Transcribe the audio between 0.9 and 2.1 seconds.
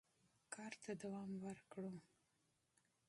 دوام ورکړو.